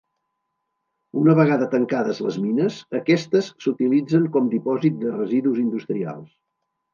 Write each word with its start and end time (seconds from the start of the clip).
Una 1.23 1.33
vegada 1.39 1.67
tancades 1.73 2.21
les 2.27 2.39
mines, 2.45 2.77
aquestes 3.01 3.51
s'utilitzen 3.67 4.27
com 4.37 4.49
dipòsit 4.55 4.99
de 5.05 5.13
residus 5.21 5.63
industrials. 5.67 6.27